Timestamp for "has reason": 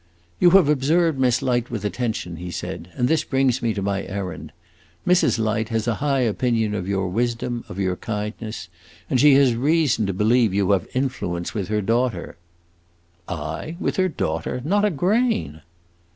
9.35-10.07